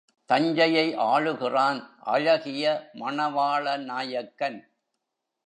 [0.29, 1.79] தஞ்சையை ஆளுகிறான்
[1.99, 2.63] அழகிய
[2.93, 4.59] மணவாள நாயக்கன்.